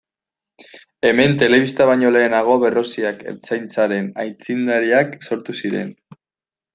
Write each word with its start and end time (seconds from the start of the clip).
Hemen 1.09 1.35
telebista 1.43 1.85
baino 1.89 2.09
lehenago 2.15 2.55
Berroziak 2.65 3.21
Ertzaintzaren 3.33 4.09
aitzindariak 4.25 5.15
sortu 5.29 5.57
ziren. 5.63 5.93